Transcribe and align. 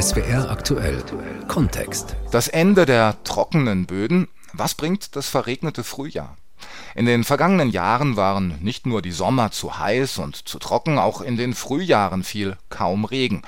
SWR 0.00 0.48
aktuell 0.48 1.02
Kontext. 1.48 2.14
Das 2.30 2.46
Ende 2.46 2.86
der 2.86 3.16
trockenen 3.24 3.86
Böden. 3.86 4.28
Was 4.52 4.74
bringt 4.74 5.16
das 5.16 5.28
verregnete 5.28 5.82
Frühjahr? 5.82 6.36
In 6.94 7.04
den 7.04 7.24
vergangenen 7.24 7.70
Jahren 7.70 8.16
waren 8.16 8.58
nicht 8.60 8.86
nur 8.86 9.02
die 9.02 9.10
Sommer 9.10 9.50
zu 9.50 9.78
heiß 9.78 10.18
und 10.18 10.48
zu 10.48 10.60
trocken, 10.60 10.98
auch 10.98 11.20
in 11.20 11.36
den 11.36 11.52
Frühjahren 11.52 12.22
fiel 12.22 12.56
kaum 12.68 13.04
Regen. 13.04 13.42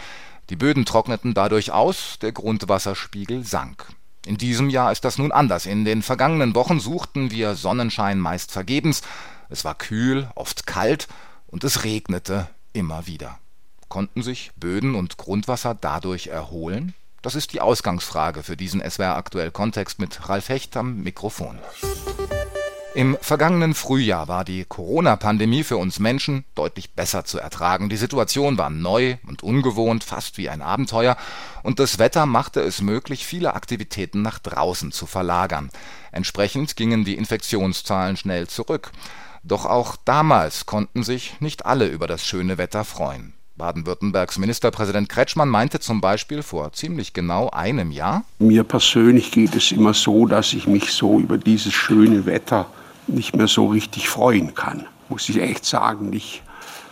Die 0.50 0.56
Böden 0.56 0.84
trockneten 0.84 1.34
dadurch 1.34 1.70
aus, 1.70 2.18
der 2.20 2.32
Grundwasserspiegel 2.32 3.44
sank. 3.44 3.86
In 4.26 4.38
diesem 4.38 4.70
Jahr 4.70 4.90
ist 4.90 5.04
das 5.04 5.18
nun 5.18 5.30
anders. 5.30 5.66
In 5.66 5.84
den 5.84 6.02
vergangenen 6.02 6.56
Wochen 6.56 6.80
suchten 6.80 7.30
wir 7.30 7.54
Sonnenschein 7.54 8.18
meist 8.18 8.50
vergebens. 8.50 9.02
Es 9.50 9.64
war 9.64 9.76
kühl, 9.76 10.28
oft 10.34 10.66
kalt 10.66 11.06
und 11.46 11.62
es 11.62 11.84
regnete 11.84 12.48
immer 12.72 13.06
wieder. 13.06 13.38
Konnten 13.88 14.22
sich 14.22 14.52
Böden 14.56 14.94
und 14.94 15.16
Grundwasser 15.16 15.74
dadurch 15.74 16.26
erholen? 16.26 16.94
Das 17.22 17.34
ist 17.34 17.52
die 17.52 17.60
Ausgangsfrage 17.60 18.42
für 18.42 18.56
diesen 18.56 18.80
SWR 18.88 19.16
aktuell 19.16 19.50
Kontext 19.50 19.98
mit 19.98 20.28
Ralf 20.28 20.50
Hecht 20.50 20.76
am 20.76 21.02
Mikrofon. 21.02 21.58
Im 22.94 23.16
vergangenen 23.20 23.74
Frühjahr 23.74 24.28
war 24.28 24.44
die 24.44 24.64
Corona-Pandemie 24.64 25.62
für 25.62 25.76
uns 25.76 26.00
Menschen 26.00 26.44
deutlich 26.54 26.94
besser 26.94 27.24
zu 27.24 27.38
ertragen. 27.38 27.88
Die 27.88 27.96
Situation 27.96 28.58
war 28.58 28.70
neu 28.70 29.18
und 29.26 29.42
ungewohnt, 29.42 30.04
fast 30.04 30.36
wie 30.36 30.48
ein 30.48 30.62
Abenteuer, 30.62 31.16
und 31.62 31.78
das 31.78 31.98
Wetter 31.98 32.26
machte 32.26 32.60
es 32.60 32.80
möglich, 32.80 33.24
viele 33.24 33.54
Aktivitäten 33.54 34.22
nach 34.22 34.38
draußen 34.38 34.90
zu 34.90 35.06
verlagern. 35.06 35.70
Entsprechend 36.12 36.76
gingen 36.76 37.04
die 37.04 37.16
Infektionszahlen 37.16 38.16
schnell 38.16 38.48
zurück. 38.48 38.90
Doch 39.44 39.64
auch 39.64 39.96
damals 40.04 40.66
konnten 40.66 41.04
sich 41.04 41.40
nicht 41.40 41.66
alle 41.66 41.86
über 41.86 42.06
das 42.06 42.26
schöne 42.26 42.58
Wetter 42.58 42.84
freuen. 42.84 43.37
Baden-Württembergs 43.58 44.38
Ministerpräsident 44.38 45.08
Kretschmann 45.08 45.48
meinte 45.48 45.80
zum 45.80 46.00
Beispiel 46.00 46.42
vor 46.42 46.72
ziemlich 46.72 47.12
genau 47.12 47.50
einem 47.50 47.90
Jahr, 47.90 48.24
Mir 48.38 48.64
persönlich 48.64 49.32
geht 49.32 49.54
es 49.54 49.72
immer 49.72 49.92
so, 49.92 50.26
dass 50.26 50.52
ich 50.52 50.66
mich 50.66 50.92
so 50.92 51.18
über 51.18 51.36
dieses 51.36 51.74
schöne 51.74 52.24
Wetter 52.24 52.66
nicht 53.08 53.36
mehr 53.36 53.48
so 53.48 53.66
richtig 53.66 54.08
freuen 54.08 54.54
kann, 54.54 54.86
muss 55.08 55.28
ich 55.28 55.40
echt 55.40 55.64
sagen. 55.64 56.12
Ich 56.12 56.42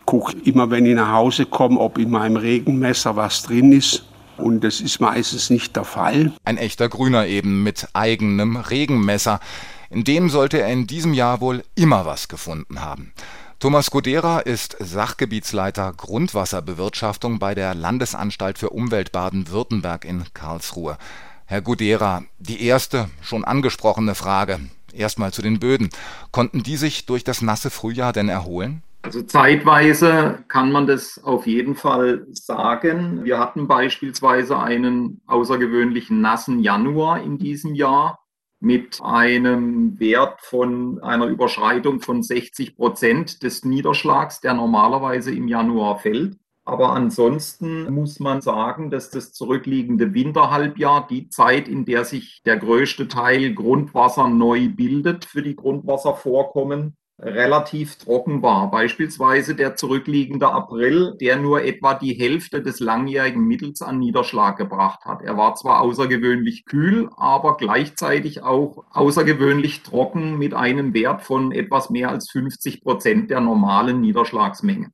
gucke 0.04 0.36
immer, 0.44 0.70
wenn 0.70 0.86
ich 0.86 0.94
nach 0.94 1.12
Hause 1.12 1.46
komme, 1.46 1.78
ob 1.78 1.98
in 1.98 2.10
meinem 2.10 2.36
Regenmesser 2.36 3.16
was 3.16 3.42
drin 3.42 3.72
ist. 3.72 4.04
Und 4.36 4.64
das 4.64 4.80
ist 4.80 5.00
meistens 5.00 5.48
nicht 5.48 5.76
der 5.76 5.84
Fall. 5.84 6.32
Ein 6.44 6.58
echter 6.58 6.88
Grüner 6.88 7.26
eben 7.26 7.62
mit 7.62 7.88
eigenem 7.94 8.56
Regenmesser. 8.56 9.40
In 9.88 10.04
dem 10.04 10.28
sollte 10.28 10.60
er 10.60 10.68
in 10.68 10.86
diesem 10.86 11.14
Jahr 11.14 11.40
wohl 11.40 11.62
immer 11.74 12.04
was 12.04 12.28
gefunden 12.28 12.82
haben. 12.82 13.12
Thomas 13.58 13.90
Godera 13.90 14.40
ist 14.40 14.76
Sachgebietsleiter 14.80 15.90
Grundwasserbewirtschaftung 15.96 17.38
bei 17.38 17.54
der 17.54 17.74
Landesanstalt 17.74 18.58
für 18.58 18.68
Umwelt 18.68 19.12
Baden-Württemberg 19.12 20.04
in 20.04 20.24
Karlsruhe. 20.34 20.98
Herr 21.46 21.62
Godera, 21.62 22.24
die 22.38 22.62
erste 22.62 23.08
schon 23.22 23.46
angesprochene 23.46 24.14
Frage. 24.14 24.60
Erstmal 24.92 25.32
zu 25.32 25.40
den 25.40 25.58
Böden. 25.58 25.88
Konnten 26.32 26.64
die 26.64 26.76
sich 26.76 27.06
durch 27.06 27.24
das 27.24 27.40
nasse 27.40 27.70
Frühjahr 27.70 28.12
denn 28.12 28.28
erholen? 28.28 28.82
Also 29.00 29.22
zeitweise 29.22 30.44
kann 30.48 30.70
man 30.70 30.86
das 30.86 31.18
auf 31.24 31.46
jeden 31.46 31.76
Fall 31.76 32.26
sagen. 32.32 33.24
Wir 33.24 33.38
hatten 33.38 33.68
beispielsweise 33.68 34.58
einen 34.58 35.22
außergewöhnlichen 35.28 36.20
nassen 36.20 36.60
Januar 36.60 37.22
in 37.22 37.38
diesem 37.38 37.74
Jahr 37.74 38.18
mit 38.66 39.00
einem 39.00 40.00
Wert 40.00 40.40
von 40.40 41.00
einer 41.00 41.26
Überschreitung 41.26 42.00
von 42.00 42.24
60 42.24 42.76
Prozent 42.76 43.44
des 43.44 43.64
Niederschlags, 43.64 44.40
der 44.40 44.54
normalerweise 44.54 45.32
im 45.32 45.46
Januar 45.46 46.00
fällt. 46.00 46.36
Aber 46.64 46.90
ansonsten 46.90 47.88
muss 47.94 48.18
man 48.18 48.40
sagen, 48.42 48.90
dass 48.90 49.10
das 49.10 49.32
zurückliegende 49.32 50.12
Winterhalbjahr, 50.12 51.06
die 51.06 51.28
Zeit, 51.28 51.68
in 51.68 51.84
der 51.84 52.04
sich 52.04 52.42
der 52.44 52.56
größte 52.56 53.06
Teil 53.06 53.54
Grundwasser 53.54 54.26
neu 54.28 54.68
bildet 54.68 55.26
für 55.26 55.42
die 55.42 55.54
Grundwasservorkommen, 55.54 56.96
relativ 57.18 57.96
trocken 57.96 58.42
war. 58.42 58.70
Beispielsweise 58.70 59.54
der 59.54 59.76
zurückliegende 59.76 60.48
April, 60.48 61.16
der 61.18 61.36
nur 61.36 61.62
etwa 61.62 61.94
die 61.94 62.12
Hälfte 62.12 62.62
des 62.62 62.78
langjährigen 62.78 63.46
Mittels 63.46 63.80
an 63.80 63.98
Niederschlag 63.98 64.58
gebracht 64.58 65.04
hat. 65.06 65.22
Er 65.22 65.36
war 65.36 65.54
zwar 65.54 65.80
außergewöhnlich 65.80 66.66
kühl, 66.66 67.08
aber 67.16 67.56
gleichzeitig 67.56 68.42
auch 68.42 68.84
außergewöhnlich 68.90 69.82
trocken 69.82 70.36
mit 70.36 70.52
einem 70.52 70.92
Wert 70.92 71.22
von 71.22 71.52
etwas 71.52 71.88
mehr 71.88 72.10
als 72.10 72.30
50 72.30 72.82
Prozent 72.82 73.30
der 73.30 73.40
normalen 73.40 74.02
Niederschlagsmenge. 74.02 74.90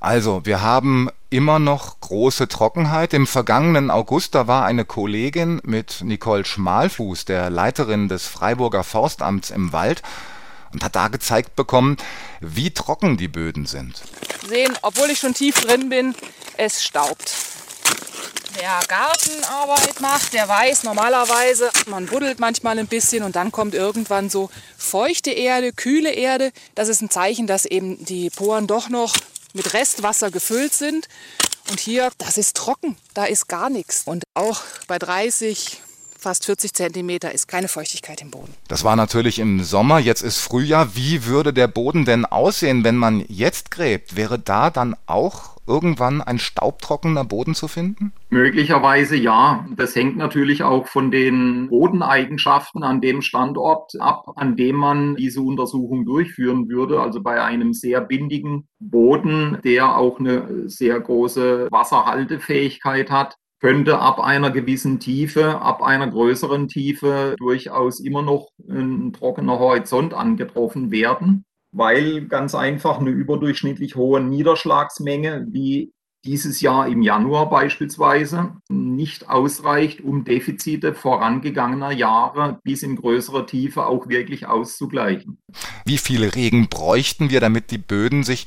Also, 0.00 0.42
wir 0.44 0.60
haben 0.60 1.08
immer 1.30 1.58
noch 1.58 1.98
große 2.00 2.46
Trockenheit. 2.46 3.14
Im 3.14 3.26
vergangenen 3.26 3.90
August, 3.90 4.34
da 4.34 4.46
war 4.46 4.66
eine 4.66 4.84
Kollegin 4.84 5.60
mit 5.64 6.02
Nicole 6.04 6.44
Schmalfuß, 6.44 7.24
der 7.24 7.48
Leiterin 7.48 8.08
des 8.08 8.26
Freiburger 8.26 8.84
Forstamts 8.84 9.50
im 9.50 9.72
Wald, 9.72 10.02
und 10.74 10.84
hat 10.84 10.96
da 10.96 11.08
gezeigt 11.08 11.56
bekommen, 11.56 11.96
wie 12.40 12.72
trocken 12.72 13.16
die 13.16 13.28
Böden 13.28 13.64
sind. 13.64 14.02
Sehen, 14.46 14.76
obwohl 14.82 15.10
ich 15.10 15.20
schon 15.20 15.32
tief 15.32 15.60
drin 15.60 15.88
bin, 15.88 16.14
es 16.58 16.84
staubt. 16.84 17.32
Wer 18.56 18.80
Gartenarbeit 18.86 20.00
macht, 20.00 20.32
der 20.32 20.48
weiß 20.48 20.84
normalerweise, 20.84 21.70
man 21.86 22.06
buddelt 22.06 22.38
manchmal 22.38 22.78
ein 22.78 22.86
bisschen 22.86 23.24
und 23.24 23.34
dann 23.34 23.50
kommt 23.50 23.74
irgendwann 23.74 24.30
so 24.30 24.48
feuchte 24.76 25.30
Erde, 25.30 25.72
kühle 25.72 26.10
Erde. 26.10 26.52
Das 26.74 26.88
ist 26.88 27.00
ein 27.00 27.10
Zeichen, 27.10 27.46
dass 27.48 27.64
eben 27.64 28.04
die 28.04 28.30
Poren 28.30 28.66
doch 28.66 28.88
noch 28.88 29.16
mit 29.54 29.74
Restwasser 29.74 30.30
gefüllt 30.30 30.72
sind. 30.72 31.08
Und 31.70 31.80
hier, 31.80 32.10
das 32.18 32.38
ist 32.38 32.56
trocken, 32.56 32.96
da 33.14 33.24
ist 33.24 33.48
gar 33.48 33.70
nichts. 33.70 34.02
Und 34.04 34.24
auch 34.34 34.60
bei 34.86 34.98
30, 34.98 35.80
fast 36.24 36.46
40 36.46 36.72
Zentimeter 36.72 37.32
ist 37.32 37.48
keine 37.48 37.68
Feuchtigkeit 37.68 38.22
im 38.22 38.30
Boden. 38.30 38.54
Das 38.66 38.82
war 38.82 38.96
natürlich 38.96 39.38
im 39.38 39.62
Sommer, 39.62 39.98
jetzt 39.98 40.22
ist 40.22 40.38
Frühjahr. 40.38 40.96
Wie 40.96 41.26
würde 41.26 41.52
der 41.52 41.68
Boden 41.68 42.06
denn 42.06 42.24
aussehen, 42.24 42.82
wenn 42.82 42.96
man 42.96 43.22
jetzt 43.28 43.70
gräbt? 43.70 44.16
Wäre 44.16 44.38
da 44.38 44.70
dann 44.70 44.96
auch 45.04 45.54
irgendwann 45.66 46.22
ein 46.22 46.38
staubtrockener 46.38 47.24
Boden 47.24 47.54
zu 47.54 47.68
finden? 47.68 48.12
Möglicherweise 48.30 49.16
ja. 49.16 49.66
Das 49.76 49.94
hängt 49.94 50.16
natürlich 50.16 50.62
auch 50.62 50.86
von 50.86 51.10
den 51.10 51.68
Bodeneigenschaften 51.68 52.82
an 52.82 53.02
dem 53.02 53.20
Standort 53.20 53.92
ab, 54.00 54.32
an 54.36 54.56
dem 54.56 54.76
man 54.76 55.16
diese 55.16 55.42
Untersuchung 55.42 56.06
durchführen 56.06 56.68
würde. 56.68 57.00
Also 57.00 57.22
bei 57.22 57.42
einem 57.42 57.74
sehr 57.74 58.00
bindigen 58.00 58.66
Boden, 58.78 59.58
der 59.62 59.96
auch 59.96 60.18
eine 60.18 60.68
sehr 60.70 60.98
große 60.98 61.68
Wasserhaltefähigkeit 61.70 63.10
hat, 63.10 63.36
könnte 63.64 63.98
ab 63.98 64.20
einer 64.20 64.50
gewissen 64.50 65.00
Tiefe, 65.00 65.58
ab 65.62 65.82
einer 65.82 66.06
größeren 66.06 66.68
Tiefe 66.68 67.34
durchaus 67.38 67.98
immer 67.98 68.20
noch 68.20 68.50
ein 68.68 69.14
trockener 69.14 69.58
Horizont 69.58 70.12
angetroffen 70.12 70.90
werden, 70.90 71.46
weil 71.72 72.26
ganz 72.26 72.54
einfach 72.54 72.98
eine 72.98 73.08
überdurchschnittlich 73.08 73.96
hohe 73.96 74.20
Niederschlagsmenge, 74.20 75.46
wie 75.48 75.94
dieses 76.26 76.60
Jahr 76.60 76.88
im 76.88 77.00
Januar 77.00 77.48
beispielsweise, 77.48 78.52
nicht 78.68 79.30
ausreicht, 79.30 80.02
um 80.02 80.24
Defizite 80.24 80.92
vorangegangener 80.92 81.92
Jahre 81.92 82.60
bis 82.64 82.82
in 82.82 82.96
größere 82.96 83.46
Tiefe 83.46 83.86
auch 83.86 84.10
wirklich 84.10 84.46
auszugleichen. 84.46 85.38
Wie 85.86 85.96
viel 85.96 86.24
Regen 86.24 86.68
bräuchten 86.68 87.30
wir, 87.30 87.40
damit 87.40 87.70
die 87.70 87.78
Böden 87.78 88.24
sich 88.24 88.44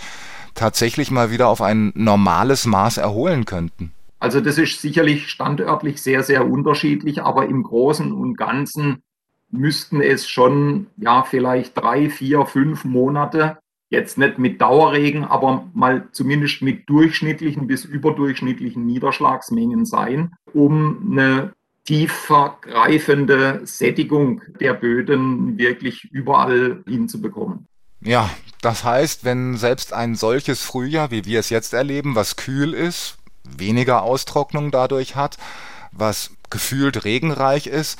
tatsächlich 0.54 1.10
mal 1.10 1.32
wieder 1.32 1.48
auf 1.48 1.64
ein 1.64 1.92
normales 1.96 2.68
Maß 2.68 2.98
erholen 2.98 3.46
könnten? 3.46 3.94
Also 4.20 4.42
das 4.42 4.58
ist 4.58 4.82
sicherlich 4.82 5.30
standörtlich 5.30 6.02
sehr, 6.02 6.24
sehr 6.24 6.48
unterschiedlich, 6.48 7.22
aber 7.22 7.48
im 7.48 7.64
Großen 7.64 8.12
und 8.12 8.36
Ganzen 8.36 9.04
müssten 9.50 10.02
es 10.02 10.28
schon, 10.28 10.88
ja, 10.98 11.24
vielleicht 11.24 11.78
drei, 11.78 12.10
vier, 12.10 12.46
fünf 12.46 12.84
Monate, 12.84 13.58
jetzt 13.90 14.18
nicht 14.18 14.38
mit 14.38 14.60
Dauerregen, 14.62 15.24
aber 15.24 15.68
mal 15.74 16.10
zumindest 16.12 16.62
mit 16.62 16.90
durchschnittlichen 16.90 17.68
bis 17.68 17.86
überdurchschnittlichen 17.86 18.86
Niederschlagsmengen 18.86 19.86
sein, 19.86 20.34
um 20.54 21.12
eine 21.12 21.54
tiefergreifende 21.86 23.62
Sättigung 23.64 24.42
der 24.60 24.74
Böden 24.74 25.58
wirklich 25.58 26.04
überall 26.12 26.84
hinzubekommen. 26.86 27.68
Ja, 28.02 28.30
das 28.62 28.84
heißt, 28.84 29.24
wenn 29.24 29.56
selbst 29.56 29.94
ein 29.94 30.16
solches 30.16 30.62
Frühjahr, 30.64 31.12
wie 31.12 31.24
wir 31.24 31.40
es 31.40 31.50
jetzt 31.50 31.74
erleben, 31.74 32.16
was 32.16 32.36
kühl 32.36 32.74
ist, 32.74 33.17
weniger 33.56 34.04
Austrocknung 34.04 34.72
dadurch 34.72 35.16
hat, 35.16 35.38
was 35.92 36.32
gefühlt 36.50 37.04
regenreich 37.04 37.68
ist, 37.68 38.00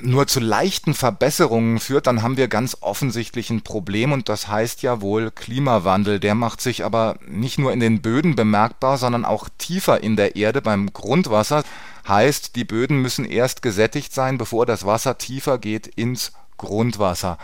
nur 0.00 0.28
zu 0.28 0.38
leichten 0.38 0.94
Verbesserungen 0.94 1.80
führt, 1.80 2.06
dann 2.06 2.22
haben 2.22 2.36
wir 2.36 2.46
ganz 2.46 2.76
offensichtlich 2.80 3.50
ein 3.50 3.62
Problem 3.62 4.12
und 4.12 4.28
das 4.28 4.46
heißt 4.46 4.82
ja 4.82 5.00
wohl 5.00 5.30
Klimawandel. 5.32 6.20
Der 6.20 6.34
macht 6.36 6.60
sich 6.60 6.84
aber 6.84 7.16
nicht 7.26 7.58
nur 7.58 7.72
in 7.72 7.80
den 7.80 8.00
Böden 8.00 8.36
bemerkbar, 8.36 8.96
sondern 8.96 9.24
auch 9.24 9.48
tiefer 9.58 10.00
in 10.02 10.14
der 10.14 10.36
Erde 10.36 10.62
beim 10.62 10.92
Grundwasser. 10.92 11.64
Heißt, 12.06 12.54
die 12.54 12.64
Böden 12.64 13.02
müssen 13.02 13.24
erst 13.24 13.60
gesättigt 13.60 14.14
sein, 14.14 14.38
bevor 14.38 14.66
das 14.66 14.86
Wasser 14.86 15.18
tiefer 15.18 15.58
geht 15.58 15.88
ins 15.88 16.32
Grundwasser. 16.58 17.36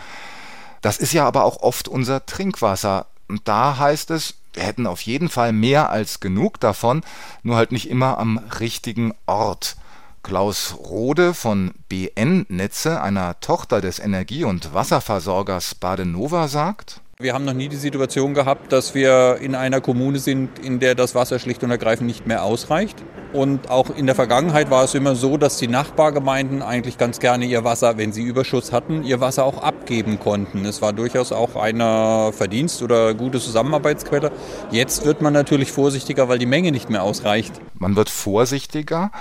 Das 0.81 0.97
ist 0.97 1.13
ja 1.13 1.27
aber 1.27 1.43
auch 1.43 1.61
oft 1.61 1.87
unser 1.87 2.25
Trinkwasser. 2.25 3.07
Und 3.27 3.47
da 3.47 3.77
heißt 3.77 4.11
es, 4.11 4.35
hätten 4.57 4.87
auf 4.87 5.01
jeden 5.01 5.29
Fall 5.29 5.53
mehr 5.53 5.89
als 5.89 6.19
genug 6.19 6.59
davon, 6.59 7.01
nur 7.43 7.55
halt 7.55 7.71
nicht 7.71 7.89
immer 7.89 8.17
am 8.17 8.37
richtigen 8.59 9.13
Ort. 9.25 9.75
Klaus 10.23 10.75
Rode 10.79 11.35
von 11.35 11.71
BN 11.87 12.47
Netze, 12.49 12.99
einer 13.01 13.39
Tochter 13.41 13.79
des 13.79 13.99
Energie- 13.99 14.43
und 14.43 14.73
Wasserversorgers 14.73 15.75
Badenova, 15.75 16.47
sagt, 16.47 17.01
wir 17.17 17.33
haben 17.33 17.45
noch 17.45 17.53
nie 17.53 17.69
die 17.69 17.77
Situation 17.77 18.33
gehabt, 18.33 18.73
dass 18.73 18.93
wir 18.93 19.37
in 19.39 19.55
einer 19.55 19.79
Kommune 19.79 20.19
sind, 20.19 20.59
in 20.59 20.81
der 20.81 20.95
das 20.95 21.15
Wasser 21.15 21.39
schlicht 21.39 21.63
und 21.63 21.71
ergreifend 21.71 22.07
nicht 22.07 22.27
mehr 22.27 22.43
ausreicht. 22.43 23.01
Und 23.31 23.69
auch 23.69 23.89
in 23.89 24.05
der 24.05 24.15
Vergangenheit 24.15 24.69
war 24.69 24.83
es 24.83 24.95
immer 24.95 25.15
so, 25.15 25.37
dass 25.37 25.55
die 25.55 25.69
Nachbargemeinden 25.69 26.61
eigentlich 26.61 26.97
ganz 26.97 27.19
gerne 27.19 27.45
ihr 27.45 27.63
Wasser, 27.63 27.97
wenn 27.97 28.11
sie 28.11 28.21
Überschuss 28.21 28.73
hatten, 28.73 29.05
ihr 29.05 29.21
Wasser 29.21 29.45
auch 29.45 29.63
abgeben 29.63 30.19
konnten. 30.19 30.65
Es 30.65 30.81
war 30.81 30.91
durchaus 30.91 31.31
auch 31.31 31.55
eine 31.55 32.33
Verdienst 32.33 32.81
oder 32.81 33.13
gute 33.13 33.39
Zusammenarbeitsquelle. 33.39 34.33
Jetzt 34.71 35.05
wird 35.05 35.21
man 35.21 35.31
natürlich 35.31 35.71
vorsichtiger, 35.71 36.27
weil 36.27 36.37
die 36.37 36.45
Menge 36.45 36.73
nicht 36.73 36.89
mehr 36.89 37.03
ausreicht. 37.03 37.53
Man 37.75 37.95
wird 37.95 38.09
vorsichtiger, 38.09 39.11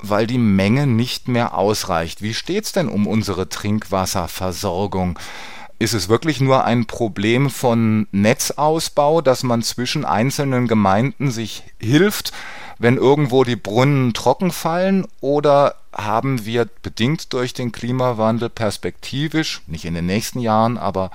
weil 0.00 0.26
die 0.26 0.36
Menge 0.36 0.86
nicht 0.86 1.28
mehr 1.28 1.56
ausreicht. 1.56 2.20
Wie 2.20 2.34
steht's 2.34 2.72
denn 2.72 2.88
um 2.88 3.06
unsere 3.06 3.48
Trinkwasserversorgung? 3.48 5.18
Ist 5.82 5.94
es 5.94 6.08
wirklich 6.08 6.40
nur 6.40 6.64
ein 6.64 6.86
Problem 6.86 7.50
von 7.50 8.06
Netzausbau, 8.12 9.20
dass 9.20 9.42
man 9.42 9.62
zwischen 9.62 10.04
einzelnen 10.04 10.68
Gemeinden 10.68 11.32
sich 11.32 11.64
hilft, 11.80 12.30
wenn 12.78 12.96
irgendwo 12.96 13.42
die 13.42 13.56
Brunnen 13.56 14.14
trocken 14.14 14.52
fallen? 14.52 15.08
Oder 15.20 15.74
haben 15.92 16.46
wir 16.46 16.68
bedingt 16.84 17.32
durch 17.32 17.52
den 17.52 17.72
Klimawandel 17.72 18.48
perspektivisch, 18.48 19.62
nicht 19.66 19.84
in 19.84 19.94
den 19.94 20.06
nächsten 20.06 20.38
Jahren, 20.38 20.78
aber 20.78 21.10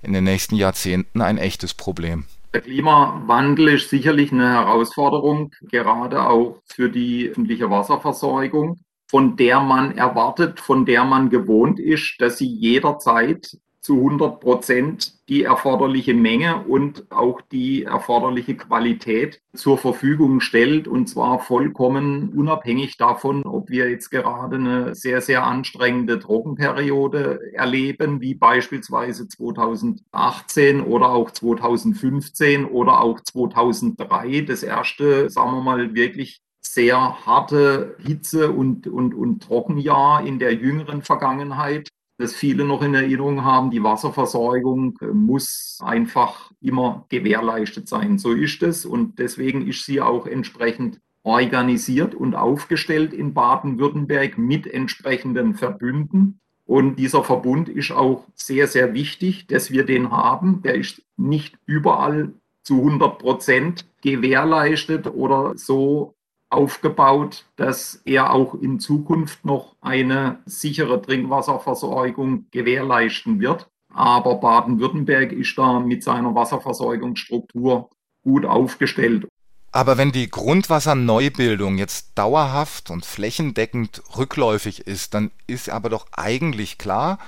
in 0.00 0.14
den 0.14 0.24
nächsten 0.24 0.56
Jahrzehnten 0.56 1.20
ein 1.20 1.36
echtes 1.36 1.74
Problem? 1.74 2.24
Der 2.54 2.62
Klimawandel 2.62 3.68
ist 3.68 3.90
sicherlich 3.90 4.32
eine 4.32 4.48
Herausforderung, 4.48 5.52
gerade 5.70 6.26
auch 6.26 6.62
für 6.64 6.88
die 6.88 7.28
öffentliche 7.28 7.68
Wasserversorgung, 7.68 8.78
von 9.10 9.36
der 9.36 9.60
man 9.60 9.94
erwartet, 9.98 10.58
von 10.58 10.86
der 10.86 11.04
man 11.04 11.28
gewohnt 11.28 11.78
ist, 11.78 12.14
dass 12.18 12.38
sie 12.38 12.48
jederzeit 12.48 13.58
zu 13.86 13.98
100 13.98 14.40
Prozent 14.40 15.12
die 15.28 15.44
erforderliche 15.44 16.12
Menge 16.12 16.64
und 16.64 17.08
auch 17.12 17.40
die 17.40 17.84
erforderliche 17.84 18.56
Qualität 18.56 19.40
zur 19.54 19.78
Verfügung 19.78 20.40
stellt. 20.40 20.88
Und 20.88 21.08
zwar 21.08 21.38
vollkommen 21.38 22.30
unabhängig 22.30 22.96
davon, 22.96 23.44
ob 23.44 23.70
wir 23.70 23.88
jetzt 23.88 24.10
gerade 24.10 24.56
eine 24.56 24.94
sehr, 24.96 25.20
sehr 25.20 25.46
anstrengende 25.46 26.18
Trockenperiode 26.18 27.52
erleben, 27.52 28.20
wie 28.20 28.34
beispielsweise 28.34 29.28
2018 29.28 30.80
oder 30.80 31.10
auch 31.10 31.30
2015 31.30 32.64
oder 32.64 33.00
auch 33.00 33.20
2003. 33.20 34.40
Das 34.40 34.64
erste, 34.64 35.30
sagen 35.30 35.52
wir 35.52 35.62
mal, 35.62 35.94
wirklich 35.94 36.40
sehr 36.60 37.24
harte 37.24 37.96
Hitze- 38.04 38.50
und, 38.50 38.88
und, 38.88 39.14
und 39.14 39.44
Trockenjahr 39.44 40.26
in 40.26 40.40
der 40.40 40.54
jüngeren 40.54 41.02
Vergangenheit 41.02 41.88
das 42.18 42.34
viele 42.34 42.64
noch 42.64 42.82
in 42.82 42.94
Erinnerung 42.94 43.44
haben, 43.44 43.70
die 43.70 43.82
Wasserversorgung 43.82 44.98
äh, 45.00 45.06
muss 45.06 45.78
einfach 45.82 46.50
immer 46.60 47.04
gewährleistet 47.08 47.88
sein. 47.88 48.18
So 48.18 48.32
ist 48.32 48.62
es 48.62 48.86
und 48.86 49.18
deswegen 49.18 49.66
ist 49.66 49.84
sie 49.84 50.00
auch 50.00 50.26
entsprechend 50.26 51.00
organisiert 51.22 52.14
und 52.14 52.34
aufgestellt 52.34 53.12
in 53.12 53.34
Baden-Württemberg 53.34 54.38
mit 54.38 54.66
entsprechenden 54.66 55.54
Verbünden. 55.54 56.40
Und 56.64 56.96
dieser 56.96 57.22
Verbund 57.22 57.68
ist 57.68 57.92
auch 57.92 58.24
sehr, 58.34 58.66
sehr 58.66 58.94
wichtig, 58.94 59.46
dass 59.46 59.70
wir 59.70 59.84
den 59.84 60.10
haben. 60.10 60.62
Der 60.62 60.74
ist 60.74 61.02
nicht 61.16 61.58
überall 61.66 62.32
zu 62.62 62.78
100 62.78 63.18
Prozent 63.18 63.86
gewährleistet 64.02 65.06
oder 65.06 65.52
so 65.56 66.15
aufgebaut, 66.48 67.44
dass 67.56 68.00
er 68.04 68.32
auch 68.32 68.54
in 68.54 68.78
Zukunft 68.80 69.44
noch 69.44 69.76
eine 69.80 70.38
sichere 70.46 71.02
Trinkwasserversorgung 71.02 72.46
gewährleisten 72.50 73.40
wird. 73.40 73.68
Aber 73.92 74.36
Baden-Württemberg 74.36 75.32
ist 75.32 75.56
da 75.56 75.80
mit 75.80 76.02
seiner 76.02 76.34
Wasserversorgungsstruktur 76.34 77.90
gut 78.22 78.44
aufgestellt. 78.44 79.26
Aber 79.72 79.98
wenn 79.98 80.12
die 80.12 80.30
Grundwasserneubildung 80.30 81.78
jetzt 81.78 82.12
dauerhaft 82.14 82.90
und 82.90 83.04
flächendeckend 83.04 84.02
rückläufig 84.16 84.86
ist, 84.86 85.14
dann 85.14 85.30
ist 85.46 85.68
aber 85.68 85.90
doch 85.90 86.06
eigentlich 86.12 86.78
klar, 86.78 87.18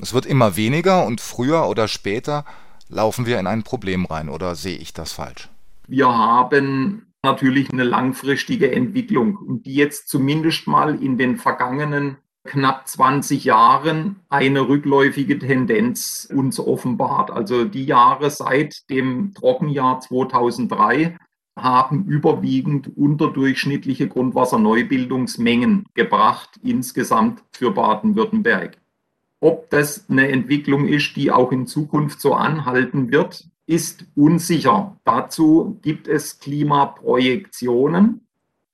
es 0.00 0.12
wird 0.12 0.26
immer 0.26 0.56
weniger 0.56 1.04
und 1.04 1.20
früher 1.20 1.66
oder 1.68 1.88
später 1.88 2.44
laufen 2.88 3.26
wir 3.26 3.40
in 3.40 3.46
ein 3.46 3.62
Problem 3.62 4.04
rein. 4.04 4.28
Oder 4.28 4.54
sehe 4.54 4.76
ich 4.76 4.92
das 4.92 5.12
falsch? 5.12 5.48
Wir 5.88 6.08
haben 6.08 7.05
natürlich 7.26 7.70
eine 7.72 7.82
langfristige 7.82 8.70
Entwicklung 8.70 9.36
und 9.36 9.66
die 9.66 9.74
jetzt 9.74 10.08
zumindest 10.08 10.68
mal 10.68 11.02
in 11.02 11.18
den 11.18 11.36
vergangenen 11.36 12.18
knapp 12.44 12.86
20 12.86 13.44
Jahren 13.44 14.20
eine 14.28 14.68
rückläufige 14.68 15.36
Tendenz 15.38 16.28
uns 16.32 16.60
offenbart. 16.60 17.32
Also 17.32 17.64
die 17.64 17.84
Jahre 17.84 18.30
seit 18.30 18.88
dem 18.88 19.34
Trockenjahr 19.34 19.98
2003 20.00 21.16
haben 21.58 22.04
überwiegend 22.04 22.96
unterdurchschnittliche 22.96 24.06
Grundwasserneubildungsmengen 24.06 25.86
gebracht, 25.94 26.60
insgesamt 26.62 27.42
für 27.50 27.72
Baden-Württemberg. 27.72 28.78
Ob 29.40 29.68
das 29.70 30.08
eine 30.08 30.28
Entwicklung 30.28 30.86
ist, 30.86 31.16
die 31.16 31.32
auch 31.32 31.50
in 31.50 31.66
Zukunft 31.66 32.20
so 32.20 32.34
anhalten 32.34 33.10
wird, 33.10 33.48
ist 33.66 34.06
unsicher. 34.14 34.96
Dazu 35.04 35.78
gibt 35.82 36.08
es 36.08 36.38
Klimaprojektionen, 36.38 38.26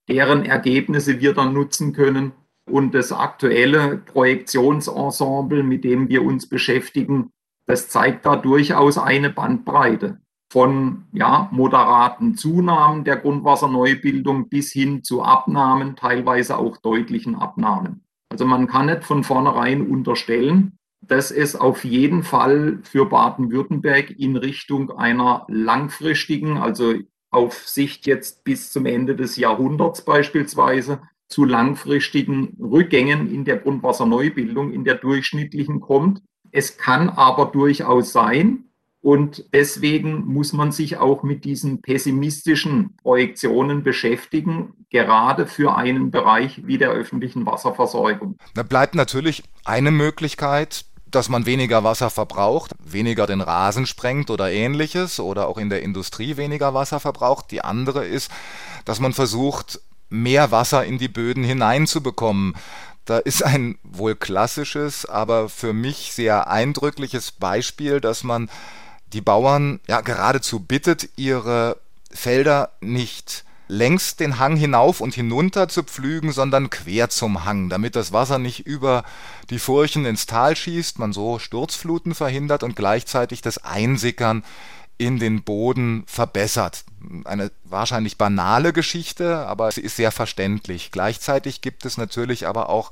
deren 0.08 0.44
Ergebnisse 0.44 1.20
wir 1.20 1.34
dann 1.34 1.54
nutzen 1.54 1.92
können. 1.92 2.32
Und 2.70 2.94
das 2.94 3.10
aktuelle 3.12 3.98
Projektionsensemble, 3.98 5.62
mit 5.62 5.84
dem 5.84 6.08
wir 6.08 6.22
uns 6.22 6.48
beschäftigen, 6.48 7.30
das 7.66 7.88
zeigt 7.88 8.26
da 8.26 8.36
durchaus 8.36 8.98
eine 8.98 9.30
Bandbreite 9.30 10.20
von 10.52 11.04
ja, 11.12 11.48
moderaten 11.50 12.36
Zunahmen 12.36 13.04
der 13.04 13.16
Grundwasserneubildung 13.16 14.50
bis 14.50 14.70
hin 14.70 15.02
zu 15.02 15.22
Abnahmen, 15.22 15.96
teilweise 15.96 16.58
auch 16.58 16.76
deutlichen 16.76 17.34
Abnahmen. 17.34 18.04
Also 18.28 18.44
man 18.44 18.66
kann 18.66 18.86
nicht 18.86 19.04
von 19.04 19.24
vornherein 19.24 19.86
unterstellen, 19.86 20.78
dass 21.02 21.30
es 21.30 21.56
auf 21.56 21.84
jeden 21.84 22.22
Fall 22.22 22.78
für 22.82 23.06
Baden-Württemberg 23.06 24.10
in 24.10 24.36
Richtung 24.36 24.90
einer 24.90 25.44
langfristigen, 25.48 26.56
also 26.56 26.94
auf 27.30 27.66
Sicht 27.66 28.06
jetzt 28.06 28.44
bis 28.44 28.70
zum 28.70 28.86
Ende 28.86 29.16
des 29.16 29.36
Jahrhunderts 29.36 30.04
beispielsweise, 30.04 31.02
zu 31.28 31.44
langfristigen 31.44 32.56
Rückgängen 32.60 33.32
in 33.32 33.44
der 33.44 33.56
Grundwasserneubildung, 33.56 34.72
in 34.72 34.84
der 34.84 34.96
durchschnittlichen 34.96 35.80
kommt. 35.80 36.20
Es 36.50 36.76
kann 36.76 37.08
aber 37.08 37.46
durchaus 37.46 38.12
sein, 38.12 38.64
und 39.02 39.46
deswegen 39.52 40.24
muss 40.26 40.52
man 40.52 40.70
sich 40.70 40.96
auch 40.98 41.24
mit 41.24 41.44
diesen 41.44 41.82
pessimistischen 41.82 42.96
Projektionen 43.02 43.82
beschäftigen, 43.82 44.86
gerade 44.90 45.46
für 45.46 45.74
einen 45.74 46.12
Bereich 46.12 46.64
wie 46.66 46.78
der 46.78 46.90
öffentlichen 46.90 47.44
Wasserversorgung. 47.44 48.36
Da 48.54 48.62
bleibt 48.62 48.94
natürlich 48.94 49.42
eine 49.64 49.90
Möglichkeit, 49.90 50.84
dass 51.14 51.28
man 51.28 51.46
weniger 51.46 51.84
Wasser 51.84 52.10
verbraucht, 52.10 52.72
weniger 52.82 53.26
den 53.26 53.40
Rasen 53.40 53.86
sprengt 53.86 54.30
oder 54.30 54.50
ähnliches 54.50 55.20
oder 55.20 55.46
auch 55.46 55.58
in 55.58 55.70
der 55.70 55.82
Industrie 55.82 56.36
weniger 56.36 56.74
Wasser 56.74 57.00
verbraucht. 57.00 57.50
Die 57.50 57.62
andere 57.62 58.04
ist, 58.04 58.30
dass 58.84 58.98
man 58.98 59.12
versucht, 59.12 59.80
mehr 60.08 60.50
Wasser 60.50 60.84
in 60.84 60.98
die 60.98 61.08
Böden 61.08 61.44
hineinzubekommen. 61.44 62.54
Da 63.04 63.18
ist 63.18 63.42
ein 63.44 63.78
wohl 63.82 64.14
klassisches, 64.14 65.06
aber 65.06 65.48
für 65.48 65.72
mich 65.72 66.12
sehr 66.12 66.48
eindrückliches 66.48 67.32
Beispiel, 67.32 68.00
dass 68.00 68.24
man 68.24 68.48
die 69.12 69.20
Bauern 69.20 69.80
ja 69.88 70.00
geradezu 70.00 70.60
bittet, 70.60 71.10
ihre 71.16 71.78
Felder 72.10 72.70
nicht 72.80 73.44
längs 73.72 74.16
den 74.16 74.38
Hang 74.38 74.56
hinauf 74.56 75.00
und 75.00 75.14
hinunter 75.14 75.66
zu 75.66 75.82
pflügen, 75.82 76.30
sondern 76.30 76.68
quer 76.68 77.08
zum 77.08 77.46
Hang, 77.46 77.70
damit 77.70 77.96
das 77.96 78.12
Wasser 78.12 78.38
nicht 78.38 78.66
über 78.66 79.02
die 79.48 79.58
Furchen 79.58 80.04
ins 80.04 80.26
Tal 80.26 80.54
schießt, 80.54 80.98
man 80.98 81.14
so 81.14 81.38
Sturzfluten 81.38 82.14
verhindert 82.14 82.62
und 82.62 82.76
gleichzeitig 82.76 83.40
das 83.40 83.58
Einsickern 83.58 84.44
in 84.98 85.18
den 85.18 85.42
Boden 85.42 86.04
verbessert. 86.06 86.84
Eine 87.24 87.50
wahrscheinlich 87.64 88.18
banale 88.18 88.74
Geschichte, 88.74 89.38
aber 89.46 89.72
sie 89.72 89.80
ist 89.80 89.96
sehr 89.96 90.12
verständlich. 90.12 90.90
Gleichzeitig 90.92 91.62
gibt 91.62 91.86
es 91.86 91.96
natürlich 91.96 92.46
aber 92.46 92.68
auch 92.68 92.90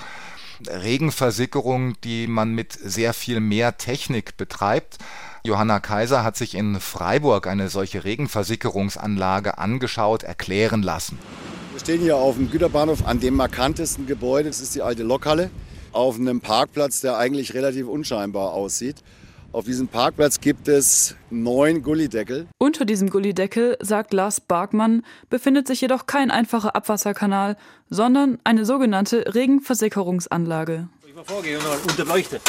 Regenversickerung, 0.67 2.01
die 2.03 2.27
man 2.27 2.55
mit 2.55 2.73
sehr 2.73 3.13
viel 3.13 3.41
mehr 3.41 3.77
Technik 3.77 4.39
betreibt. 4.39 4.99
Johanna 5.43 5.81
Kaiser 5.81 6.23
hat 6.23 6.37
sich 6.37 6.55
in 6.55 6.81
Freiburg 6.81 7.47
eine 7.47 7.71
solche 7.71 8.05
Regenversickerungsanlage 8.05 9.57
angeschaut, 9.57 10.23
erklären 10.23 10.83
lassen. 10.83 11.19
Wir 11.73 11.81
stehen 11.81 12.01
hier 12.01 12.17
auf 12.17 12.37
dem 12.37 12.51
Güterbahnhof 12.51 13.07
an 13.07 13.21
dem 13.21 13.37
markantesten 13.37 14.07
Gebäude, 14.07 14.51
das 14.51 14.61
ist 14.61 14.75
die 14.75 14.83
alte 14.83 15.03
Lokhalle, 15.03 15.51
auf 15.93 16.17
einem 16.17 16.41
Parkplatz, 16.43 17.01
der 17.01 17.17
eigentlich 17.17 17.55
relativ 17.55 17.89
unscheinbar 17.89 18.53
aussieht. 18.53 18.97
Auf 19.53 19.65
diesem 19.65 19.89
Parkplatz 19.89 20.41
gibt 20.41 20.69
es 20.69 21.17
neun 21.31 21.83
Gullideckel. 21.83 22.47
Unter 22.59 22.85
diesem 22.85 23.09
Gullideckel, 23.11 23.79
sagt 23.81 24.13
Lars 24.13 24.41
Barkmann, 24.41 25.03
befindet 25.29 25.67
sich 25.67 25.81
jedoch 25.81 26.07
kein 26.07 26.31
einfacher 26.31 26.77
Abwasserkanal, 26.77 27.57
sondern 27.89 28.39
eine 28.45 28.65
sogenannte 28.65 29.25
Regenversickerungsanlage. 29.35 30.89
Ich 31.09 31.15
mal 31.15 31.25
vorgehen 31.25 31.59
und 31.59 31.91
unterleuchte. 31.91 32.41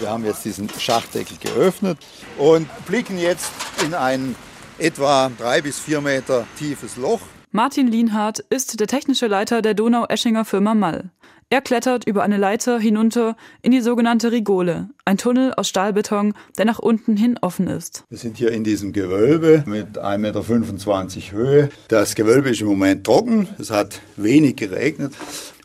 Wir 0.00 0.10
haben 0.10 0.24
jetzt 0.24 0.44
diesen 0.44 0.68
Schachtdeckel 0.68 1.36
geöffnet 1.38 1.98
und 2.38 2.68
blicken 2.86 3.18
jetzt 3.18 3.50
in 3.84 3.94
ein 3.94 4.34
etwa 4.78 5.30
drei 5.38 5.60
bis 5.62 5.78
vier 5.78 6.00
Meter 6.00 6.46
tiefes 6.58 6.96
Loch. 6.96 7.20
Martin 7.52 7.86
Lienhardt 7.86 8.40
ist 8.50 8.80
der 8.80 8.88
technische 8.88 9.28
Leiter 9.28 9.62
der 9.62 9.74
Donau-Eschinger 9.74 10.44
Firma 10.44 10.74
Mall. 10.74 11.10
Er 11.50 11.60
klettert 11.60 12.04
über 12.04 12.24
eine 12.24 12.36
Leiter 12.36 12.80
hinunter 12.80 13.36
in 13.62 13.70
die 13.70 13.80
sogenannte 13.80 14.32
Rigole, 14.32 14.88
ein 15.04 15.18
Tunnel 15.18 15.54
aus 15.54 15.68
Stahlbeton, 15.68 16.34
der 16.58 16.64
nach 16.64 16.80
unten 16.80 17.16
hin 17.16 17.38
offen 17.42 17.68
ist. 17.68 18.02
Wir 18.08 18.18
sind 18.18 18.38
hier 18.38 18.50
in 18.50 18.64
diesem 18.64 18.92
Gewölbe 18.92 19.62
mit 19.66 19.98
1,25 19.98 20.18
Meter 20.18 21.32
Höhe. 21.32 21.68
Das 21.86 22.16
Gewölbe 22.16 22.50
ist 22.50 22.60
im 22.60 22.66
Moment 22.66 23.04
trocken, 23.04 23.46
es 23.58 23.70
hat 23.70 24.00
wenig 24.16 24.56
geregnet. 24.56 25.12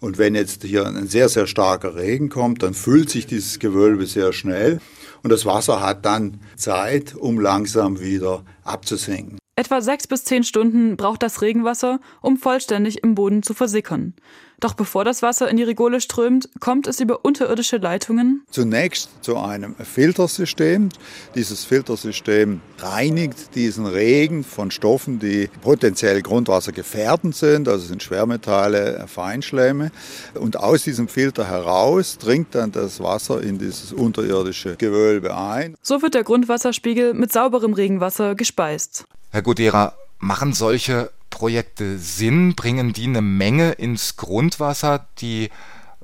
Und 0.02 0.18
wenn 0.18 0.36
jetzt 0.36 0.64
hier 0.64 0.86
ein 0.88 1.08
sehr, 1.08 1.30
sehr 1.30 1.48
starker 1.48 1.96
Regen 1.96 2.30
kommt, 2.30 2.64
dann 2.64 2.74
füllt 2.74 3.10
sich 3.10 3.28
dieses 3.28 3.60
Gewölbe 3.60 4.06
sehr 4.06 4.34
schnell 4.34 4.80
und 5.24 5.32
das 5.32 5.46
Wasser 5.46 5.82
hat 5.82 6.06
dann 6.06 6.40
Zeit, 6.56 7.16
um 7.16 7.40
langsam 7.40 8.00
wieder 8.00 8.44
abzusinken. 8.64 9.38
Etwa 9.56 9.82
sechs 9.82 10.08
bis 10.08 10.24
zehn 10.24 10.46
Stunden 10.46 10.96
braucht 10.96 11.22
das 11.22 11.42
Regenwasser, 11.42 12.00
um 12.22 12.38
vollständig 12.38 13.04
im 13.04 13.14
Boden 13.16 13.44
zu 13.44 13.54
versickern. 13.54 14.14
Doch 14.60 14.74
bevor 14.74 15.06
das 15.06 15.22
Wasser 15.22 15.50
in 15.50 15.58
die 15.58 15.64
Rigole 15.64 16.02
strömt, 16.02 16.50
kommt 16.60 16.88
es 16.88 17.00
über 17.00 17.24
unterirdische 17.24 17.78
Leitungen. 17.78 18.44
Zunächst 18.52 19.10
zu 19.22 19.38
einem 19.38 19.76
Filtersystem. 19.76 20.90
Dieses 21.36 21.64
Filtersystem 21.64 22.60
reinigt 22.78 23.56
diesen 23.56 23.86
Regen 23.86 24.44
von 24.44 24.72
Stoffen, 24.72 25.20
die 25.20 25.50
potenziell 25.62 26.22
grundwassergefährdend 26.22 27.36
sind, 27.36 27.70
also 27.70 27.86
sind 27.86 28.04
Schwermetalle, 28.04 29.06
Feinschlämme. 29.08 29.92
Und 30.34 30.58
aus 30.58 30.84
diesem 30.84 31.08
Filter 31.08 31.48
heraus 31.48 32.18
dringt 32.18 32.54
dann 32.54 32.72
das 32.72 33.02
Wasser 33.02 33.42
in 33.42 33.60
dieses 33.60 33.94
unterirdische 33.94 34.76
Gewölbe 34.76 35.38
ein. 35.38 35.76
So 35.82 36.02
wird 36.02 36.16
der 36.16 36.24
Grundwasserspiegel 36.24 37.14
mit 37.14 37.32
sauberem 37.32 37.74
Regenwasser 37.74 38.36
gespeist. 38.36 39.06
Herr 39.32 39.42
Gudera, 39.42 39.94
machen 40.20 40.54
solche 40.54 41.12
Projekte 41.30 41.98
Sinn? 41.98 42.56
Bringen 42.56 42.94
die 42.94 43.06
eine 43.06 43.22
Menge 43.22 43.72
ins 43.74 44.18
Grundwasser, 44.18 45.08
die 45.20 45.50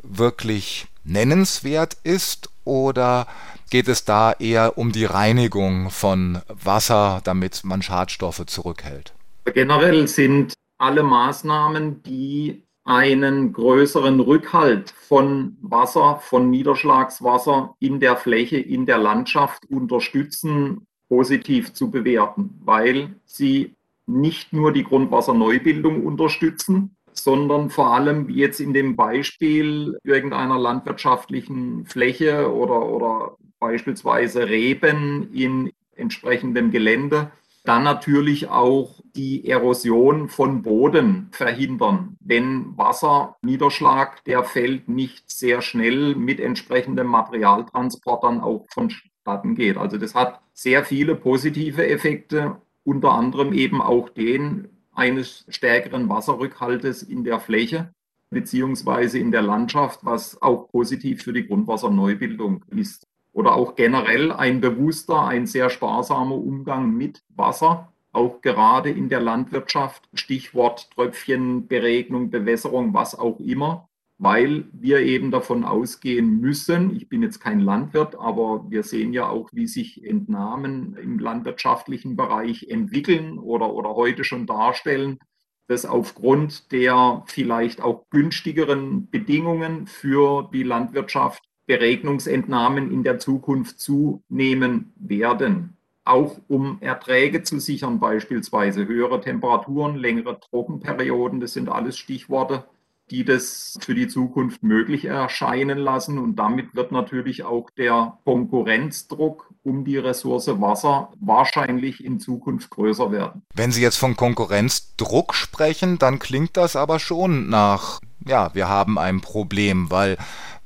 wirklich 0.01 0.87
nennenswert 1.03 1.97
ist? 2.03 2.49
Oder 2.63 3.27
geht 3.69 3.87
es 3.87 4.05
da 4.05 4.33
eher 4.33 4.77
um 4.77 4.91
die 4.91 5.05
Reinigung 5.05 5.89
von 5.91 6.41
Wasser, 6.47 7.21
damit 7.23 7.63
man 7.63 7.81
Schadstoffe 7.81 8.45
zurückhält? 8.45 9.13
Generell 9.53 10.07
sind 10.07 10.53
alle 10.77 11.03
Maßnahmen, 11.03 12.03
die 12.03 12.63
einen 12.85 13.51
größeren 13.51 14.19
Rückhalt 14.19 14.91
von 14.91 15.57
Wasser, 15.61 16.19
von 16.21 16.49
Niederschlagswasser 16.51 17.75
in 17.79 17.99
der 17.99 18.15
Fläche, 18.15 18.57
in 18.57 18.85
der 18.85 18.99
Landschaft 18.99 19.65
unterstützen, 19.69 20.85
positiv 21.09 21.73
zu 21.73 21.89
bewerten, 21.89 22.61
weil 22.63 23.15
sie 23.25 23.75
nicht 24.07 24.53
nur 24.53 24.71
die 24.71 24.83
Grundwasserneubildung 24.83 26.05
unterstützen, 26.05 26.95
sondern 27.13 27.69
vor 27.69 27.93
allem 27.93 28.27
wie 28.27 28.35
jetzt 28.35 28.59
in 28.59 28.73
dem 28.73 28.95
Beispiel 28.95 29.97
irgendeiner 30.03 30.59
landwirtschaftlichen 30.59 31.85
Fläche 31.85 32.53
oder, 32.53 32.87
oder 32.87 33.37
beispielsweise 33.59 34.47
Reben 34.47 35.33
in 35.33 35.71
entsprechendem 35.95 36.71
Gelände, 36.71 37.31
dann 37.63 37.83
natürlich 37.83 38.49
auch 38.49 39.01
die 39.15 39.47
Erosion 39.49 40.29
von 40.29 40.61
Boden 40.61 41.29
verhindern. 41.31 42.15
Denn 42.19 42.77
Wasserniederschlag, 42.77 44.23
der 44.25 44.43
fällt 44.43 44.87
nicht 44.87 45.31
sehr 45.31 45.61
schnell 45.61 46.15
mit 46.15 46.39
entsprechendem 46.39 47.07
Materialtransportern 47.07 48.41
auch 48.41 48.67
vonstatten 48.69 49.55
geht. 49.55 49.77
Also 49.77 49.97
das 49.97 50.13
hat 50.13 50.41
sehr 50.53 50.85
viele 50.85 51.15
positive 51.15 51.87
Effekte, 51.87 52.57
unter 52.85 53.11
anderem 53.11 53.51
eben 53.51 53.81
auch 53.81 54.07
den 54.09 54.69
eines 54.93 55.45
stärkeren 55.49 56.07
Wasserrückhaltes 56.07 57.03
in 57.03 57.25
der 57.25 57.41
Fläche 57.41 57.91
beziehungsweise 58.29 59.19
in 59.19 59.31
der 59.31 59.41
Landschaft, 59.41 59.99
was 60.03 60.41
auch 60.41 60.67
positiv 60.69 61.23
für 61.23 61.33
die 61.33 61.47
Grundwasserneubildung 61.47 62.63
ist. 62.67 63.07
Oder 63.31 63.55
auch 63.55 63.75
generell 63.75 64.31
ein 64.31 64.61
bewusster, 64.61 65.25
ein 65.25 65.45
sehr 65.45 65.69
sparsamer 65.69 66.35
Umgang 66.35 66.91
mit 66.91 67.21
Wasser, 67.29 67.91
auch 68.11 68.41
gerade 68.41 68.89
in 68.89 69.09
der 69.09 69.19
Landwirtschaft, 69.19 70.07
Stichwort 70.13 70.89
Tröpfchen, 70.91 71.67
Beregnung, 71.67 72.29
Bewässerung, 72.29 72.93
was 72.93 73.17
auch 73.17 73.39
immer, 73.39 73.89
weil 74.17 74.65
wir 74.71 74.99
eben 74.99 75.29
davon 75.29 75.65
ausgehen 75.65 76.39
müssen, 76.39 76.95
ich 76.95 77.09
bin 77.09 77.21
jetzt 77.21 77.39
kein 77.39 77.59
Landwirt, 77.59 78.15
aber 78.15 78.65
wir 78.69 78.83
sehen 78.83 79.11
ja 79.11 79.27
auch, 79.27 79.49
wie 79.51 79.67
sich 79.67 80.05
Entnahmen 80.05 80.95
im 80.95 81.19
landwirtschaftlichen 81.19 82.15
Bereich 82.15 82.67
entwickeln 82.69 83.37
oder, 83.37 83.73
oder 83.73 83.95
heute 83.95 84.23
schon 84.23 84.45
darstellen, 84.45 85.19
dass 85.67 85.85
aufgrund 85.85 86.71
der 86.71 87.23
vielleicht 87.27 87.81
auch 87.81 88.05
günstigeren 88.09 89.09
Bedingungen 89.09 89.87
für 89.87 90.49
die 90.53 90.63
Landwirtschaft 90.63 91.43
Beregnungsentnahmen 91.65 92.91
in 92.91 93.03
der 93.03 93.19
Zukunft 93.19 93.79
zunehmen 93.79 94.93
werden. 94.97 95.75
Auch 96.03 96.39
um 96.47 96.77
Erträge 96.81 97.41
zu 97.41 97.59
sichern, 97.59 97.99
beispielsweise 97.99 98.87
höhere 98.87 99.19
Temperaturen, 99.21 99.95
längere 99.95 100.39
Trockenperioden, 100.39 101.39
das 101.39 101.53
sind 101.53 101.67
alles 101.67 101.97
Stichworte, 101.97 102.65
die 103.11 103.23
das 103.23 103.77
für 103.81 103.93
die 103.93 104.07
Zukunft 104.07 104.63
möglich 104.63 105.05
erscheinen 105.05 105.77
lassen. 105.77 106.17
Und 106.17 106.37
damit 106.37 106.75
wird 106.75 106.91
natürlich 106.91 107.43
auch 107.43 107.69
der 107.69 108.17
Konkurrenzdruck 108.25 109.51
um 109.63 109.85
die 109.85 109.97
Ressource 109.97 110.47
Wasser 110.47 111.11
wahrscheinlich 111.19 112.03
in 112.03 112.19
Zukunft 112.19 112.69
größer 112.69 113.11
werden. 113.11 113.43
Wenn 113.53 113.71
Sie 113.71 113.81
jetzt 113.81 113.97
von 113.97 114.15
Konkurrenzdruck 114.15 115.33
sprechen, 115.33 115.99
dann 115.99 116.19
klingt 116.19 116.57
das 116.57 116.75
aber 116.75 116.99
schon 116.99 117.49
nach, 117.49 117.99
ja, 118.25 118.53
wir 118.53 118.67
haben 118.67 118.97
ein 118.97 119.21
Problem, 119.21 119.91
weil 119.91 120.17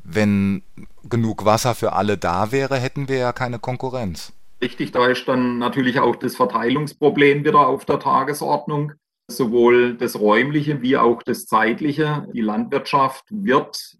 wenn 0.03 0.63
genug 1.09 1.45
Wasser 1.45 1.75
für 1.75 1.93
alle 1.93 2.17
da 2.17 2.51
wäre, 2.51 2.77
hätten 2.77 3.09
wir 3.09 3.17
ja 3.17 3.33
keine 3.33 3.59
Konkurrenz. 3.59 4.33
Richtig, 4.61 4.91
da 4.91 5.07
ist 5.07 5.27
dann 5.27 5.57
natürlich 5.57 5.99
auch 5.99 6.17
das 6.17 6.35
Verteilungsproblem 6.35 7.45
wieder 7.45 7.67
auf 7.67 7.85
der 7.85 7.99
Tagesordnung 7.99 8.93
sowohl 9.31 9.95
das 9.95 10.19
räumliche 10.19 10.81
wie 10.81 10.97
auch 10.97 11.23
das 11.23 11.45
zeitliche. 11.45 12.27
Die 12.33 12.41
Landwirtschaft 12.41 13.25
wird 13.29 13.99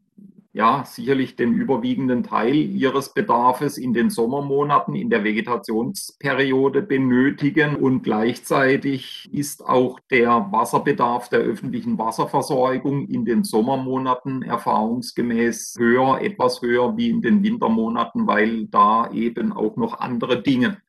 ja 0.51 0.83
sicherlich 0.83 1.35
den 1.35 1.53
überwiegenden 1.53 2.23
Teil 2.23 2.55
ihres 2.55 3.13
Bedarfs 3.13 3.77
in 3.77 3.93
den 3.93 4.09
Sommermonaten, 4.09 4.95
in 4.95 5.09
der 5.09 5.23
Vegetationsperiode 5.23 6.81
benötigen 6.81 7.75
und 7.75 8.01
gleichzeitig 8.01 9.29
ist 9.31 9.65
auch 9.65 9.99
der 10.11 10.47
Wasserbedarf 10.51 11.29
der 11.29 11.39
öffentlichen 11.39 11.97
Wasserversorgung 11.97 13.07
in 13.07 13.25
den 13.25 13.43
Sommermonaten 13.43 14.41
erfahrungsgemäß 14.41 15.75
höher, 15.77 16.19
etwas 16.21 16.61
höher 16.61 16.97
wie 16.97 17.09
in 17.09 17.21
den 17.21 17.43
Wintermonaten, 17.43 18.25
weil 18.25 18.65
da 18.65 19.11
eben 19.11 19.53
auch 19.53 19.75
noch 19.77 19.99
andere 19.99 20.41
Dinge 20.41 20.81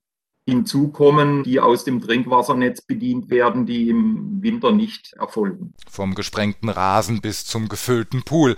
hinzukommen, 0.50 1.42
die 1.44 1.60
aus 1.60 1.84
dem 1.84 2.00
Trinkwassernetz 2.00 2.82
bedient 2.82 3.30
werden, 3.30 3.66
die 3.66 3.88
im 3.88 4.42
Winter 4.42 4.72
nicht 4.72 5.14
erfolgen. 5.14 5.74
Vom 5.88 6.14
gesprengten 6.14 6.68
Rasen 6.68 7.20
bis 7.20 7.44
zum 7.46 7.68
gefüllten 7.68 8.22
Pool. 8.24 8.56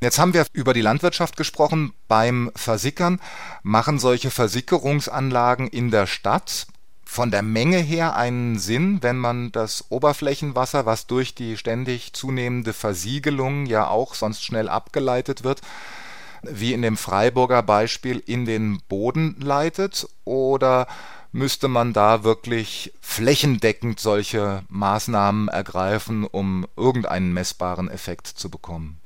Jetzt 0.00 0.18
haben 0.18 0.32
wir 0.32 0.46
über 0.52 0.74
die 0.74 0.80
Landwirtschaft 0.80 1.36
gesprochen. 1.36 1.92
Beim 2.06 2.50
Versickern 2.54 3.20
machen 3.62 3.98
solche 3.98 4.30
Versickerungsanlagen 4.30 5.66
in 5.66 5.90
der 5.90 6.06
Stadt 6.06 6.66
von 7.04 7.30
der 7.30 7.42
Menge 7.42 7.78
her 7.78 8.16
einen 8.16 8.58
Sinn, 8.58 8.98
wenn 9.02 9.16
man 9.16 9.50
das 9.50 9.86
Oberflächenwasser, 9.88 10.84
was 10.84 11.06
durch 11.06 11.34
die 11.34 11.56
ständig 11.56 12.12
zunehmende 12.12 12.74
Versiegelung 12.74 13.64
ja 13.66 13.88
auch 13.88 14.14
sonst 14.14 14.44
schnell 14.44 14.68
abgeleitet 14.68 15.42
wird, 15.42 15.62
wie 16.42 16.74
in 16.74 16.82
dem 16.82 16.96
Freiburger 16.96 17.62
Beispiel 17.62 18.22
in 18.24 18.44
den 18.44 18.80
Boden 18.88 19.36
leitet? 19.40 20.06
Oder 20.24 20.86
müsste 21.32 21.68
man 21.68 21.92
da 21.92 22.24
wirklich 22.24 22.92
flächendeckend 23.00 24.00
solche 24.00 24.62
Maßnahmen 24.68 25.48
ergreifen, 25.48 26.24
um 26.24 26.66
irgendeinen 26.76 27.32
messbaren 27.32 27.88
Effekt 27.88 28.26
zu 28.26 28.50
bekommen? 28.50 29.00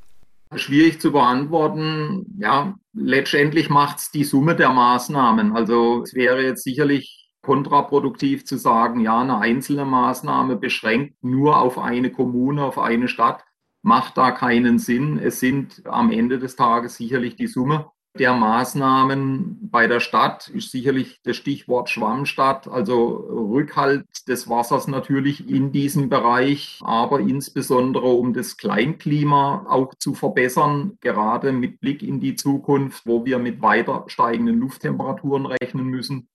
Schwierig 0.54 1.00
zu 1.00 1.12
beantworten. 1.12 2.26
Ja, 2.38 2.74
letztendlich 2.92 3.70
macht 3.70 3.98
es 3.98 4.10
die 4.10 4.24
Summe 4.24 4.54
der 4.54 4.70
Maßnahmen. 4.70 5.56
Also 5.56 6.02
es 6.02 6.14
wäre 6.14 6.42
jetzt 6.42 6.64
sicherlich 6.64 7.30
kontraproduktiv 7.40 8.44
zu 8.44 8.56
sagen, 8.56 9.00
ja, 9.00 9.20
eine 9.20 9.38
einzelne 9.38 9.84
Maßnahme 9.84 10.56
beschränkt 10.56 11.24
nur 11.24 11.58
auf 11.58 11.78
eine 11.78 12.10
Kommune, 12.12 12.64
auf 12.64 12.78
eine 12.78 13.08
Stadt, 13.08 13.44
macht 13.82 14.16
da 14.16 14.30
keinen 14.30 14.78
Sinn. 14.78 15.18
Es 15.18 15.40
sind 15.40 15.82
am 15.86 16.12
Ende 16.12 16.38
des 16.38 16.54
Tages 16.54 16.96
sicherlich 16.96 17.34
die 17.34 17.48
Summe 17.48 17.90
der 18.18 18.34
Maßnahmen 18.34 19.70
bei 19.70 19.86
der 19.86 20.00
Stadt 20.00 20.48
ist 20.48 20.70
sicherlich 20.70 21.20
das 21.22 21.36
Stichwort 21.36 21.88
Schwammstadt, 21.88 22.68
also 22.68 23.06
Rückhalt 23.52 24.04
des 24.28 24.48
Wassers 24.50 24.86
natürlich 24.86 25.48
in 25.48 25.72
diesem 25.72 26.10
Bereich, 26.10 26.78
aber 26.82 27.20
insbesondere 27.20 28.08
um 28.08 28.34
das 28.34 28.58
Kleinklima 28.58 29.64
auch 29.68 29.94
zu 29.94 30.14
verbessern, 30.14 30.98
gerade 31.00 31.52
mit 31.52 31.80
Blick 31.80 32.02
in 32.02 32.20
die 32.20 32.34
Zukunft, 32.34 33.06
wo 33.06 33.24
wir 33.24 33.38
mit 33.38 33.62
weiter 33.62 34.04
steigenden 34.08 34.60
Lufttemperaturen 34.60 35.46
rechnen 35.46 35.86
müssen, 35.86 36.28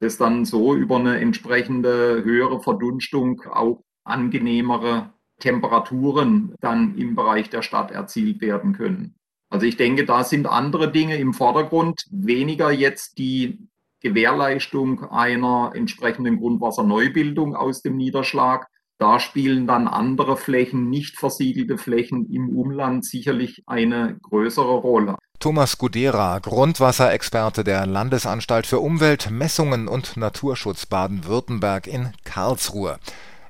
dass 0.00 0.18
dann 0.18 0.44
so 0.44 0.74
über 0.74 0.96
eine 0.96 1.18
entsprechende 1.20 2.22
höhere 2.22 2.60
Verdunstung 2.60 3.42
auch 3.50 3.82
angenehmere 4.04 5.14
Temperaturen 5.40 6.54
dann 6.60 6.98
im 6.98 7.14
Bereich 7.14 7.48
der 7.48 7.62
Stadt 7.62 7.90
erzielt 7.90 8.42
werden 8.42 8.74
können. 8.74 9.14
Also 9.50 9.66
ich 9.66 9.76
denke, 9.76 10.04
da 10.04 10.24
sind 10.24 10.46
andere 10.46 10.90
Dinge 10.90 11.16
im 11.16 11.32
Vordergrund, 11.32 12.04
weniger 12.10 12.70
jetzt 12.70 13.18
die 13.18 13.58
Gewährleistung 14.00 15.04
einer 15.10 15.72
entsprechenden 15.74 16.38
Grundwasserneubildung 16.38 17.56
aus 17.56 17.80
dem 17.82 17.96
Niederschlag. 17.96 18.66
Da 18.98 19.18
spielen 19.18 19.66
dann 19.66 19.88
andere 19.88 20.36
Flächen, 20.36 20.90
nicht 20.90 21.18
versiegelte 21.18 21.78
Flächen 21.78 22.30
im 22.30 22.50
Umland 22.50 23.04
sicherlich 23.04 23.62
eine 23.66 24.18
größere 24.22 24.74
Rolle. 24.74 25.16
Thomas 25.40 25.78
Gudera, 25.78 26.38
Grundwasserexperte 26.38 27.64
der 27.64 27.86
Landesanstalt 27.86 28.66
für 28.66 28.78
Umwelt, 28.78 29.30
Messungen 29.30 29.88
und 29.88 30.16
Naturschutz 30.16 30.86
Baden-Württemberg 30.86 31.86
in 31.86 32.12
Karlsruhe. 32.24 32.98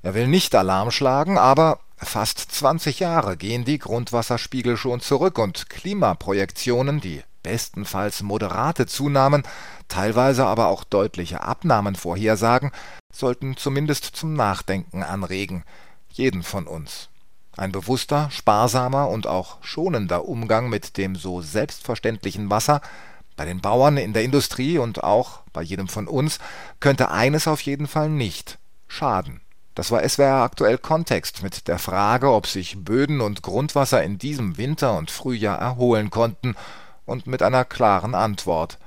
Er 0.02 0.14
will 0.14 0.28
nicht 0.28 0.54
Alarm 0.54 0.90
schlagen, 0.90 1.38
aber 1.38 1.80
Fast 2.04 2.38
20 2.38 3.00
Jahre 3.00 3.36
gehen 3.36 3.64
die 3.64 3.78
Grundwasserspiegel 3.78 4.76
schon 4.76 5.00
zurück 5.00 5.38
und 5.38 5.68
Klimaprojektionen, 5.68 7.00
die 7.00 7.22
bestenfalls 7.42 8.22
moderate 8.22 8.86
Zunahmen, 8.86 9.42
teilweise 9.88 10.46
aber 10.46 10.68
auch 10.68 10.84
deutliche 10.84 11.42
Abnahmen 11.42 11.94
vorhersagen, 11.94 12.72
sollten 13.12 13.56
zumindest 13.56 14.04
zum 14.04 14.34
Nachdenken 14.34 15.02
anregen, 15.02 15.64
jeden 16.10 16.42
von 16.42 16.66
uns. 16.66 17.08
Ein 17.56 17.72
bewusster, 17.72 18.30
sparsamer 18.30 19.08
und 19.08 19.26
auch 19.26 19.58
schonender 19.62 20.26
Umgang 20.26 20.68
mit 20.68 20.96
dem 20.96 21.16
so 21.16 21.42
selbstverständlichen 21.42 22.50
Wasser 22.50 22.80
bei 23.36 23.44
den 23.44 23.60
Bauern, 23.60 23.96
in 23.96 24.12
der 24.12 24.24
Industrie 24.24 24.78
und 24.78 25.04
auch 25.04 25.40
bei 25.52 25.62
jedem 25.62 25.88
von 25.88 26.08
uns 26.08 26.38
könnte 26.80 27.10
eines 27.10 27.46
auf 27.46 27.60
jeden 27.60 27.86
Fall 27.86 28.08
nicht 28.08 28.58
schaden 28.88 29.43
das 29.74 29.90
war 29.90 30.08
SWR 30.08 30.42
aktuell 30.42 30.78
Kontext 30.78 31.42
mit 31.42 31.68
der 31.68 31.78
Frage, 31.78 32.32
ob 32.32 32.46
sich 32.46 32.76
Böden 32.84 33.20
und 33.20 33.42
Grundwasser 33.42 34.02
in 34.02 34.18
diesem 34.18 34.56
Winter 34.56 34.96
und 34.96 35.10
Frühjahr 35.10 35.58
erholen 35.58 36.10
konnten, 36.10 36.54
und 37.06 37.26
mit 37.26 37.42
einer 37.42 37.64
klaren 37.64 38.14
Antwort 38.14 38.78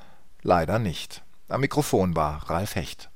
leider 0.41 0.79
nicht. 0.79 1.21
Am 1.49 1.61
Mikrofon 1.61 2.15
war 2.15 2.49
Ralf 2.49 2.75
Hecht 2.75 3.05